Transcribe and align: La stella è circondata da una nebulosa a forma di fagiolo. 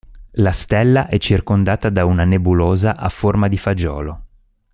La 0.41 0.51
stella 0.51 1.07
è 1.09 1.19
circondata 1.19 1.91
da 1.91 2.05
una 2.05 2.23
nebulosa 2.23 2.95
a 2.97 3.07
forma 3.07 3.47
di 3.47 3.59
fagiolo. 3.59 4.23